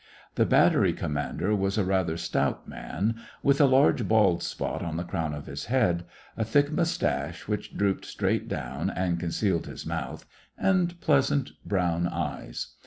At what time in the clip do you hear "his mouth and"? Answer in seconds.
9.67-10.99